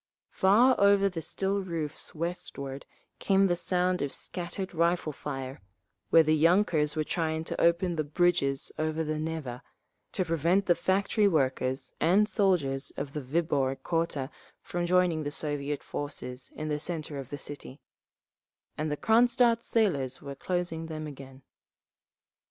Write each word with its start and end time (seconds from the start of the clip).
Far 0.31 0.73
over 0.79 1.07
the 1.09 1.21
still 1.21 1.61
roofs 1.61 2.15
westward 2.15 2.87
came 3.19 3.45
the 3.45 3.55
sound 3.55 4.01
of 4.01 4.11
scattered 4.11 4.73
rifle 4.73 5.13
fire, 5.13 5.61
where 6.09 6.23
the 6.23 6.35
yunkers 6.35 6.95
were 6.95 7.03
trying 7.03 7.43
to 7.43 7.61
open 7.61 7.97
the 7.97 8.03
bridges 8.03 8.71
over 8.79 9.03
the 9.03 9.19
Neva, 9.19 9.61
to 10.13 10.25
prevent 10.25 10.65
the 10.65 10.73
factory 10.73 11.27
workers 11.27 11.93
and 12.01 12.27
soldiers 12.27 12.91
of 12.97 13.13
the 13.13 13.21
Viborg 13.21 13.83
quarter 13.83 14.31
from 14.63 14.87
joining 14.87 15.21
the 15.21 15.29
Soviet 15.29 15.83
forces 15.83 16.51
in 16.55 16.67
the 16.67 16.79
centre 16.79 17.19
of 17.19 17.29
the 17.29 17.37
city; 17.37 17.79
and 18.79 18.89
the 18.91 18.97
Cronstadt 18.97 19.63
sailors 19.63 20.19
were 20.19 20.33
closing 20.33 20.87
them 20.87 21.05
again…. 21.05 21.43